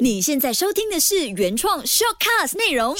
[0.00, 2.94] 你现在收听的是原创 shortcast 内容。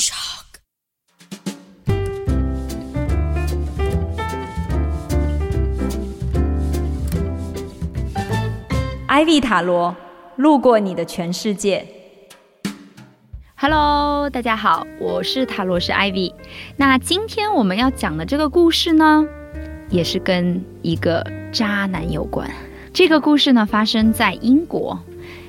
[9.08, 9.96] Ivy 塔罗
[10.36, 11.86] 路过你的全世界。
[13.56, 16.32] Hello，大家好，我是塔罗师 Ivy。
[16.76, 19.26] 那今天我们要讲的这个故事呢，
[19.90, 22.48] 也是跟一个渣男有关。
[22.92, 24.98] 这个故事呢，发生在英国，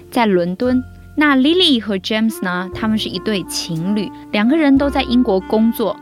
[0.09, 0.83] 在伦敦。
[1.17, 5.95] 那 Lily 和 James 呢，他们是一对情侣，两个人都在英国工作。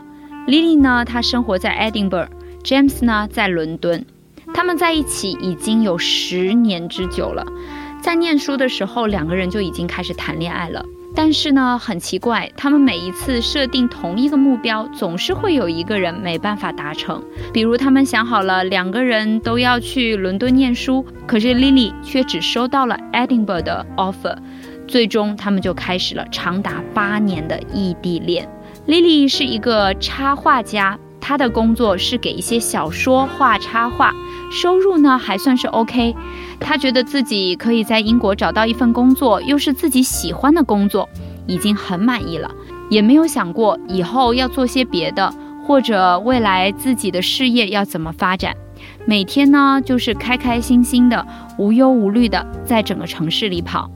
[0.48, 4.04] Lily 呢，她生活在 Edinburgh，James 呢，在伦敦。
[4.52, 7.46] 他们在一起已经有十年之久了，
[8.02, 10.84] 在念书的时候，两个人就已经开始谈恋爱了。
[11.16, 17.22] 但是呢，很奇怪，他们每一次设定同一个目标，总是会有一个人没办法达成。
[17.52, 24.36] 比如，他们想好了两个人都要去伦敦念书，可是 Lily 却只收到了 Edinburgh 的 offer，
[24.86, 28.48] 最终他们就开始了长达八年的异地恋。
[28.86, 30.98] Lily 是一个插画家。
[31.26, 34.12] 她的工作是给一些小说画插画，
[34.52, 36.14] 收入呢还算是 OK。
[36.60, 41.08] 她觉得自己可以在英国找到一份工作，又是自己喜欢的工作，
[41.46, 42.50] 已经很满意了，
[42.90, 45.32] 也没有想过以后要做些别的，
[45.66, 48.54] 或者未来自己的事业要怎么发展。
[49.06, 51.26] 每天呢就是开开心心的，
[51.56, 53.90] 无忧无虑的在整个城市里跑。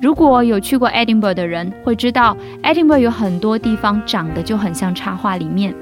[0.00, 5.74] 如果有去过 Edinburgh 的人会知道，Edinburgh 有很多地方长得就很像插画里面。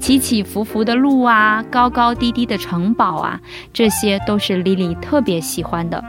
[0.00, 3.40] 起起伏伏的路啊，高高低低的城堡啊，
[3.72, 6.02] 这些都是 Lily 特别喜欢的。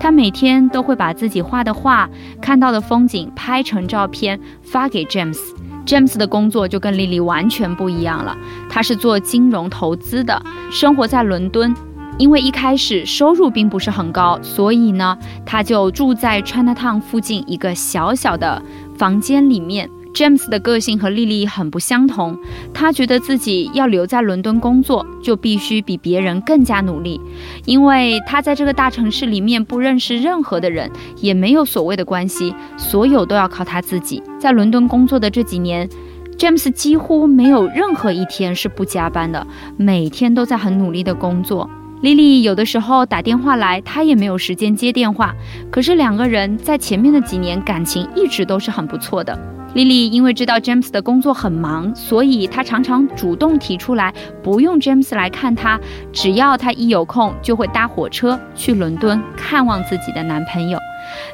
[0.00, 2.08] 她每天都会把自己画的画、
[2.40, 5.38] 看到的风景拍成照片发给 James。
[5.84, 8.34] James 的工作就跟 Lily 完全不一样了，
[8.70, 11.74] 他是做金融投资的，生活在伦敦。
[12.18, 18.62] 因为一开始收入并不是很高，所以呢，他就住在 Chinatown 附近一个小小的
[18.96, 19.88] 房间里面。
[20.14, 22.38] James 的个性和莉莉很不相同，
[22.74, 27.18] 他觉得自己要留在伦敦工作，就必须比别人更加努力，
[27.64, 34.22] 因为他在这个大城市里面不认识任何的人，也没有所谓的关系，所有都要靠他自己。
[34.38, 35.88] 在伦敦工作的这几年
[36.36, 39.46] ，James 几乎没有任何一天是不加班的，
[39.78, 41.70] 每天都在很努力的工作。
[42.02, 45.32] 莉莉有的时候打电话来，他也没有时间接电话，
[45.70, 49.38] 可是两个人在前面的几年感情一直都是很不错的。
[49.74, 55.80] 莉莉因为知道 James 的工作很忙，所以她常常主动提出来，不用 James 来看她，
[56.12, 60.78] 只要她一有空，就会搭火车去伦敦看望自己的男朋友。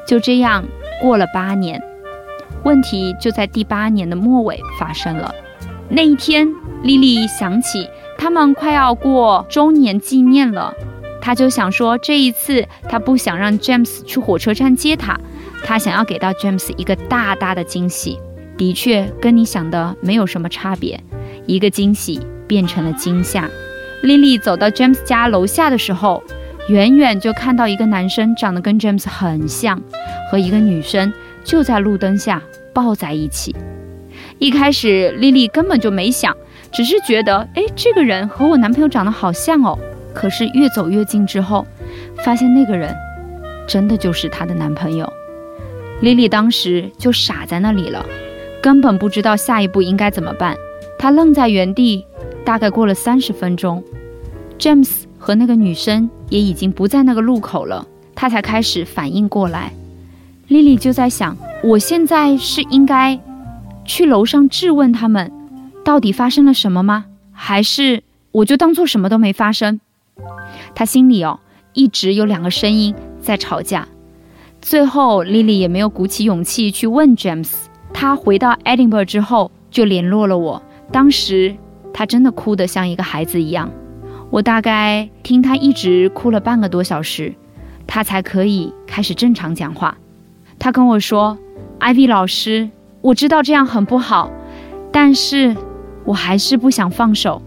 [0.07, 0.63] 就这样
[1.01, 1.81] 过了八年，
[2.63, 5.33] 问题就在第八年的末尾发生了。
[5.89, 6.47] 那一天，
[6.83, 7.87] 莉莉想起
[8.21, 10.73] 他们快要过周年纪念了，
[11.21, 15.17] 他就想说，这一次他不想让 James 去火车站接他，
[15.63, 18.19] 他想要给到 James 一个大大的惊喜。
[18.57, 21.01] 的确跟你想的没有什么差别，
[21.45, 23.49] 一个惊喜变成了惊吓。
[24.01, 26.21] 莉莉走到 James 家楼下的时候，
[26.67, 29.81] 远远就看到一个男生长得跟 James 很像，
[30.29, 31.13] 和一个女生
[31.45, 32.41] 就在路灯下
[32.73, 33.55] 抱在一起。
[34.39, 36.35] 一开始莉莉根本就没想，
[36.71, 39.77] 只是觉得，哎，这个人和我男朋友长得好像哦。
[40.13, 41.65] 可是越走越近之后，
[42.25, 42.95] 发现那个人
[43.67, 45.11] 真的就是她的男朋友。
[46.01, 48.05] 莉莉当时就傻在那里了。
[48.61, 50.55] 根本不知道下一步应该怎么办，
[50.97, 52.05] 她愣在原地，
[52.43, 53.81] 大概过了三十分钟
[54.57, 59.71] ，James 和那个女生也已经不在那个路口了，她才开始反应过来。
[60.47, 63.17] 莉莉就在想，我现在是应该
[63.85, 65.31] 去楼上质问他们，
[65.83, 67.05] 到底发生了什么吗？
[67.31, 69.79] 还是我就当做什么都没发生？
[70.75, 71.39] 他心里哦，
[71.73, 73.87] 一直有两个声音在吵架。
[74.61, 77.51] 最后，Lily 也没有鼓起勇气去问 James。
[77.93, 80.61] 他回到 Edinburgh 之后，就联络了我。
[80.91, 81.55] 当时
[81.93, 83.71] 他真的哭得像一个孩子一样，
[84.29, 87.33] 我大概听他一直哭了半个多小时，
[87.87, 89.97] 他才可以开始正常讲话。
[90.59, 91.37] 他跟我说
[91.79, 92.69] ：“Ivy 老师，
[93.01, 94.29] 我知道这样很不好，
[94.91, 95.55] 但是
[96.05, 97.41] 我还是不想放手。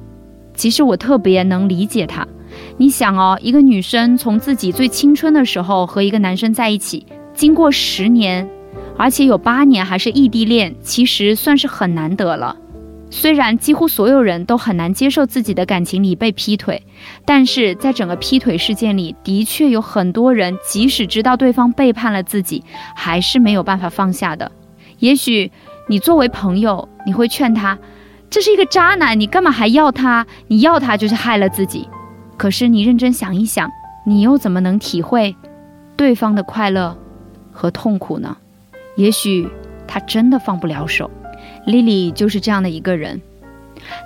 [0.55, 2.27] 其实我特别能理解他。
[2.77, 8.49] 你想哦，一个女生从自己最青春的时候和一个男生在一起，经过十年。”
[8.99, 12.55] 而且有八年还是异地恋，其实算是很难得了。
[13.11, 16.83] 虽然几乎所有人都很难接受自己的感情里被劈腿，
[17.25, 22.63] 但是在整个劈腿事件里，的确有很多人即使知道对方背叛了自己，
[22.95, 24.53] 还是没有办法放下的。
[24.99, 25.51] 也许
[25.89, 27.77] 你作为朋友，你会劝他，
[28.33, 30.27] 这是一个渣男，你干嘛还要他？
[30.49, 31.87] 你要他就是害了自己。
[32.39, 33.71] 可是你认真想一想，
[34.07, 35.37] 你又怎么能体会
[35.99, 36.97] 对方的快乐
[37.53, 38.35] 和痛苦呢？
[38.97, 39.47] 也许
[39.87, 41.11] 他真的放不了手。
[41.67, 43.21] Lily 就是这样的一个人，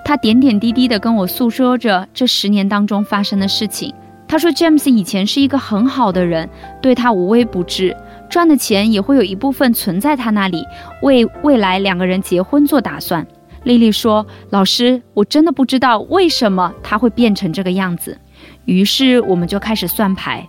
[0.03, 3.93] 她点点滴滴地跟我诉说着这十年当中发生的事情。
[4.27, 6.49] 她说，James 以前是一个很好的人，
[6.81, 7.95] 对他无微不至，
[8.29, 10.65] 赚的钱也会有一部分存在他那里，
[11.01, 13.25] 为未来两个人结婚做打算。
[13.63, 18.17] 丽丽说：“老师，我真的不知道为什么他会变成这个样子。”
[18.65, 20.47] 于是我们就开始算牌。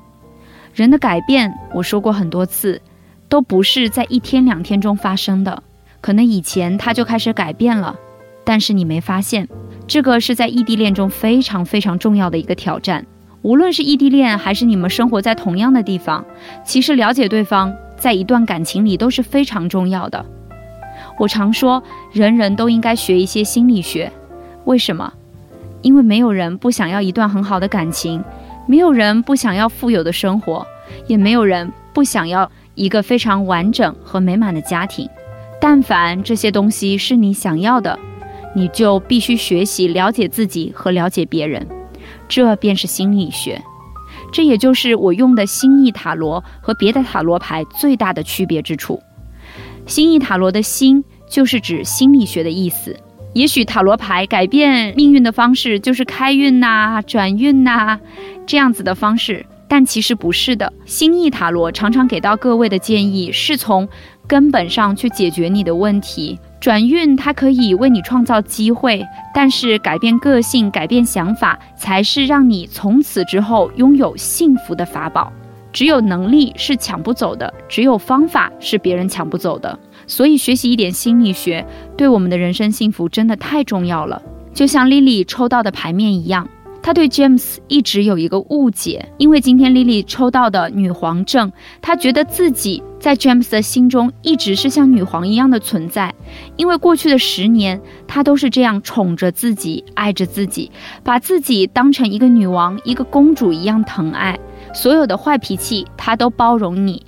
[0.75, 2.81] 人的改变，我说过很多次，
[3.28, 5.62] 都不是在一天两天中发生的。
[6.00, 7.96] 可能以前他就开始改变了，
[8.44, 9.49] 但是你没发现。
[9.87, 13.04] 这个是在异地恋中非常非常重要的一个挑战。
[13.43, 16.25] 无论是异地恋，还是你们生活在同样的地方，
[16.64, 20.25] 其实了解对方在一段感情里都是非常重要的。
[21.19, 21.82] 我常说，
[22.12, 24.11] 人人都应该学一些心理学。
[24.65, 25.12] 为什么？
[25.82, 28.23] 因为没有人不想要一段很好的感情，
[28.67, 30.67] 没有人不想要富有的生活，
[31.06, 35.09] 也没有人不想要一个非常完整和美满的家庭。
[35.61, 37.99] 但凡这些东西是你想要的，
[38.55, 41.67] 你就必须学习了解自己和了解别人。
[42.29, 43.61] 这便是心理学。
[44.31, 49.00] 这也就是我用的心意塔罗和别的塔罗牌最大的区别之处。
[49.88, 52.94] 心意塔罗的心就是指心理学的意思。
[53.32, 57.99] 也许塔罗牌改变命运的方式就是开运呐、转运呐
[58.46, 60.70] 这样子的方式，但其实不是的。
[60.85, 63.88] 心意塔罗常常给到各位的建议是从
[64.26, 66.38] 根本上去解决你的问题。
[66.61, 69.02] 转运它可以为你创造机会，
[69.32, 75.32] 但是改变个性、改变想法才是让你从此之后拥有幸福的法宝。
[75.73, 79.79] 只有能力是抢不走的，只有方法是别人抢不走的。
[80.06, 81.67] 所以学习一点心理学，
[81.97, 84.23] 对我们的人生幸福真的太重要了。
[84.55, 86.49] 就像 Lily 抽到的牌面一样，
[86.82, 96.14] 她对 James 一直有一个误解，因为今天 Lily 抽到的女皇证，她觉得自己在 James 的心中一直是像女皇一样的存在，
[96.56, 100.73] 因为过去的十年，她都是这样宠着自己，爱着自己，
[101.05, 104.38] 把自己当成一个女王、一个公主一样疼爱。
[104.73, 107.03] 所有的坏脾气，他都包容你；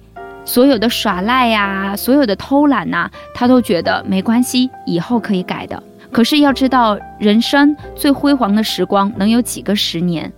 [0.44, 5.82] 所有的耍赖呀，所有的偷懒呐，他都觉得没关系，以后可以改的。
[6.10, 10.32] 可是要知道，人生最辉煌的时光能有几个十年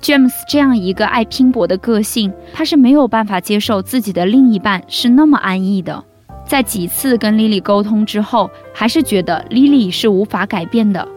[0.00, 6.04] ？James 这样一个爱拼搏的个性，他是没有办法接受自己的另一半是那么安逸的。
[6.46, 11.08] 在几次跟 Lily 沟通之后，还是觉得 Lily 是无法改变的，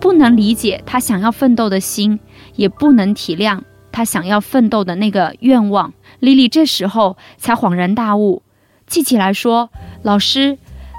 [0.00, 2.18] 不能理解他想要奋斗的心，
[2.54, 3.60] 也不能体谅。
[3.92, 8.42] 他想要奋斗的那个愿望，莉莉这时候才恍然大悟，
[8.86, 9.70] 记起来说
[10.02, 10.58] ：“老师，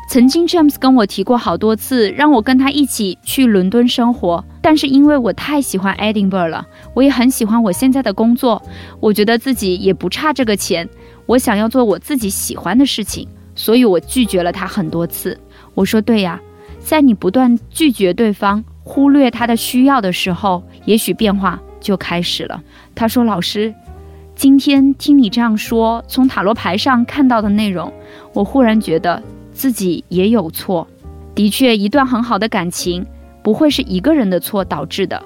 [0.09, 4.43] 曾经 James 跟我提过好多次，让我跟他一起去伦敦生活。
[4.61, 8.61] 但是因为我太喜欢 Edinburgh 了，我也很喜欢我现在的工作，
[8.99, 10.87] 我觉得自己也不差这个钱，
[11.25, 15.39] 我想要做我自己喜欢的事情，所以我拒绝了他很多次。
[15.73, 16.39] 我说对呀，
[16.79, 22.63] 在你不断拒绝对方、忽略他的需要的时候，也许变化。”就开始了。
[22.95, 23.73] 他说：“老师，
[24.35, 27.91] 今天听你这样说，从塔罗牌上看到的内容，
[28.33, 30.87] 我忽然觉得自己也有错。
[31.35, 33.05] 的确，一段很好的感情
[33.43, 35.21] 不会是一个人的错导致的。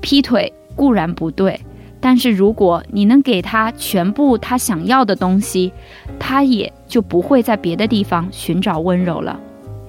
[0.00, 1.60] 劈腿固然不对，
[2.00, 5.72] 但是如果你能给他全部他想要的东西，
[6.18, 9.38] 他也就不会在别的地方寻找温柔了。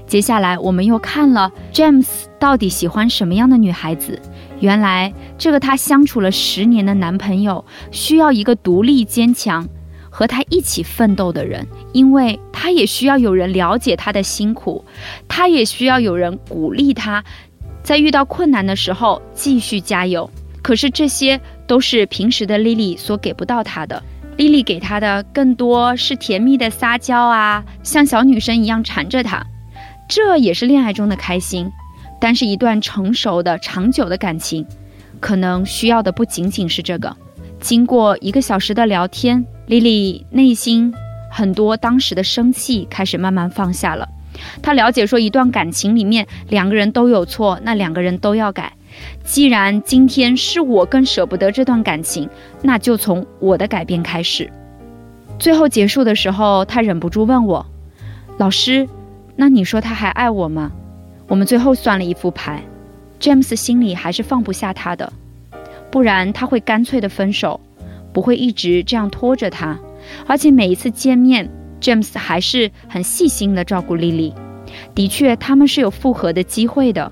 [0.05, 4.21] 接下来，我们又看了 James 到底喜欢什么样的女孩子。”
[4.61, 9.67] 原来，这个她相处了十年的男朋友，需要一个独立坚强、
[10.09, 14.85] 和她一起奋斗的人，因为她也需要有人了解她的辛苦，
[15.27, 17.23] 她也需要有人鼓励她，
[17.81, 20.29] 在遇到困难的时候继续加油。
[20.61, 24.03] 可是这些都是平时的莉莉所给不到她的，
[24.37, 29.43] 莉莉给她的更多是甜蜜的撒娇啊，像小女生一样缠着她，
[30.07, 31.71] 这也是恋爱中的开心。
[32.21, 34.63] 但是，一段成熟的、长久的感情，
[35.19, 37.17] 可能需要的不仅仅是这个。
[37.59, 40.93] 经过一个小时的聊天，莉莉内心
[41.31, 44.07] 很多当时的生气开始慢慢放下了。
[44.61, 48.73] 她了解说，一段感情里面两个人都有错，那两个人都要改。
[49.23, 52.29] 既然今天是我更舍不得这段感情，
[52.61, 54.47] 那就从我的改变开始。
[55.39, 57.65] 最后结束的时候，她忍不住问我
[58.37, 58.87] ：“老师，
[59.35, 60.71] 那你说他还爱我吗？”
[61.31, 62.61] 我们最后算了一副牌
[63.17, 65.13] ，James 心里还是放不下他的，
[65.89, 67.61] 不然他会干脆的分手，
[68.11, 69.79] 不会一直这样拖着他。
[70.27, 74.33] 而且每一次见面，James 还是很细心的照顾莉莉。
[74.93, 77.09] 的确，他们是有复合的机会的。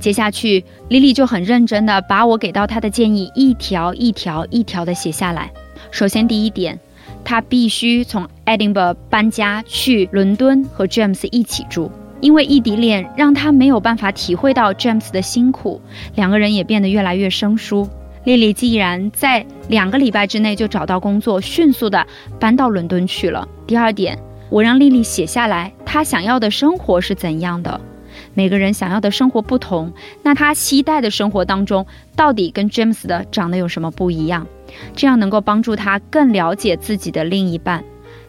[0.00, 5.52] 接下去，莉莉就很认真的把我给到她的建议一条一条一条的写下来。
[5.92, 6.80] 首先，第一点
[7.22, 11.92] 他必须从 Edinburgh 搬家去伦敦和 James 一起住。
[12.24, 15.78] 因为异地恋让他没有办法体会到 James 的辛苦，
[16.14, 17.86] 两个人也变得越来越生疏。
[18.24, 22.06] 丽丽既然在两个礼拜之内就找到工作，迅速的
[22.40, 23.46] 搬到伦敦去了。
[23.66, 27.78] 第二点，我让丽丽写下来她想要的生活是怎样的。
[28.32, 34.46] 每个人想要的生活不同，那她期待的生活当中到底跟 James 的长得有什么不一样？
[34.96, 37.84] 这样能够帮助她更了解自己的另一半。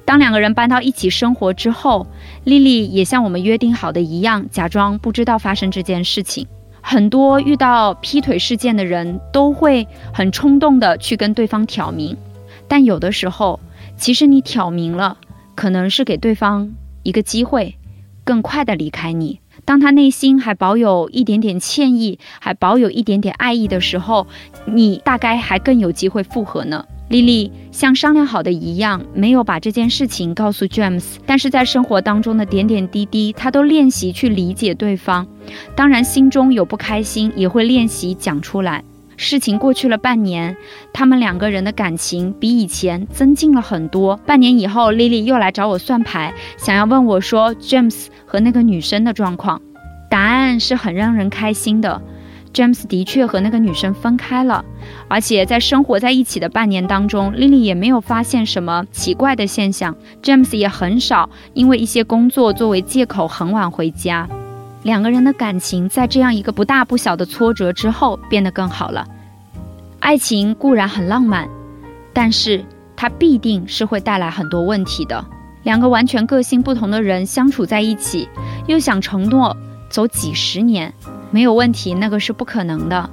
[0.05, 2.05] 当两个人搬到一起生活之后，
[2.43, 6.47] 丽丽也像我们约定好的一样，假装不知道发生这件事情。
[6.79, 12.15] 很多遇到劈腿事件的人都会很冲动的去跟对方挑明，
[12.67, 13.59] 但有的时候，
[13.97, 15.17] 其实你挑明了，
[15.55, 16.71] 可能是给对方
[17.01, 17.75] 一个机会，
[18.23, 19.39] 更快的离开你。
[19.65, 24.27] 当他内心还保有一点点歉意，还保有一点点爱意的时候，
[24.65, 26.85] 你大概还更有机会复合呢。
[27.07, 35.27] 莉莉像商量好的一样，没有把这件事情告诉 James，但是在生活当中的点点滴滴，她都练习去理解对方。
[35.75, 38.83] 当然，心中有不开心，也会练习讲出来。
[39.17, 40.57] 事情过去了半年，
[40.91, 44.17] 他们两个人的感情比以前增进了很多。
[44.25, 49.61] 半年以后，莉莉又来找我算牌，想要问我说 James 和那个女生的状况。
[50.09, 52.01] 答案是很让人开心的。
[52.55, 54.63] James 的确和那个女生分开了，
[55.09, 59.93] 而且在生活在一起的半年当中，Lily 也没有发现什么奇怪的现象。
[60.23, 64.25] James 也很少因为一些工作作为借口很晚回家。
[64.83, 69.05] 两个人的感情在这样一个不大不小的挫折之后变得更好了。
[69.99, 71.49] 爱情固然很浪漫，
[72.13, 72.63] 但是
[72.95, 75.25] 它必定是会带来很多问题的。
[75.63, 78.29] 两个完全个性不同的人相处在一起，
[78.67, 79.57] 又想承诺
[79.89, 80.93] 走几十年。
[81.31, 83.09] 没有问题，那个是不可能的。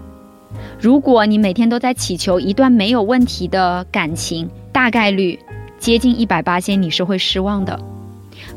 [0.81, 5.39] 如果你每天都在祈求一段没有问题的感情，大概率
[5.79, 7.79] 接近一百八千你是会失望的。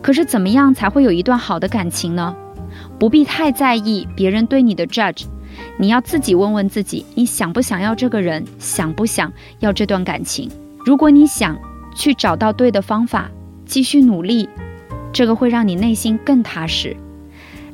[0.02, 2.36] 可是怎么样才会有一段好的感情呢？
[3.00, 5.26] 不必太在意别人对你的 judge，
[5.78, 10.50] 你要自己问问自己，你想不想要这个人，想不想要这段感情？
[10.86, 11.58] 如果你想
[11.96, 13.30] 去找到对的方法，
[13.66, 14.50] 继续努力，
[15.14, 16.96] 这个会让你内心更踏实。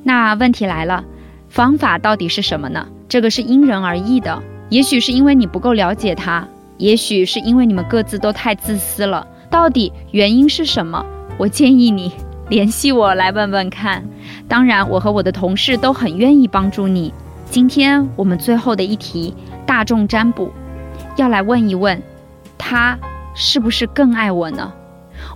[0.04, 1.04] 那问题来了。
[1.52, 2.88] 方法到底是什么呢？
[3.10, 4.42] 这个是因人而异的。
[4.70, 9.28] 也许是因为你不够了解他，也许是因为你们各自都太自私了。
[9.50, 11.06] 到底原因是什么？
[11.38, 12.10] 我建议你
[12.48, 14.02] 联系我来问问看。
[14.48, 17.14] 当然，我和我的同事都很愿意帮助你。
[17.50, 19.34] 今天我们最后的一题
[19.66, 20.54] 大众占卜，
[21.18, 22.02] 要来问一问，
[22.58, 22.98] 他
[23.36, 24.72] 是不是更爱我呢？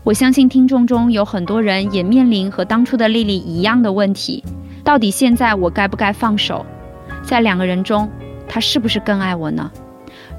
[0.05, 4.41] 我相信听众中有很多人也面临和当初的丽丽一样的问题。
[4.85, 6.63] 到底现在我该不该放手？
[7.23, 8.07] 在两个人中，
[8.47, 9.71] 他是不是更爱我呢？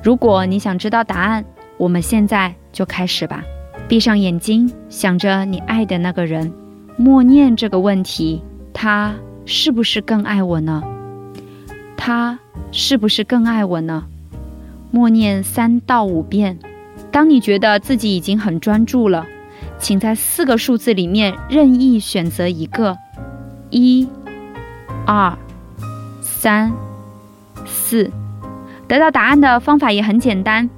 [0.04, 1.44] 如果你想知道答案，
[1.76, 3.42] 我们现在就开始吧。
[3.88, 6.52] 闭上眼睛，想着你爱的那个人，
[6.96, 8.40] 默念这个问题：
[8.72, 9.12] 他
[9.44, 10.80] 是不是更爱我呢？
[11.96, 12.38] 他
[12.70, 14.06] 是不是更爱我呢？
[14.92, 16.56] 默念三到五遍。
[17.10, 19.26] 当你觉得自己已经很专注了，
[19.80, 22.96] 请在四个数字里面任意选择一个，
[23.70, 24.06] 一。
[25.06, 25.38] 二、
[26.20, 26.72] 三、
[27.64, 28.10] 四，
[28.88, 30.68] 得到答案的方法也很简单，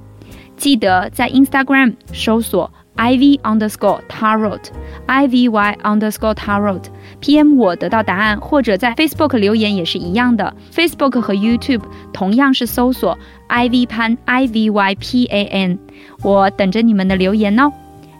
[0.55, 11.83] 记得在 Instagram 搜索 iv underscore tarot，i v y underscore tarot，PM 我得到答案，或者在 Facebook 留言也是一样的，Facebook 和 YouTube
[12.13, 13.17] 同样是搜索
[13.47, 15.77] iv pan ivy pan，
[16.21, 17.71] 我等着你们的留言哦。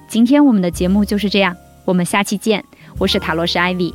[0.07, 2.63] 今天我们的节目就是这样，我们下期见，
[2.97, 3.93] 我是塔罗师 ivy。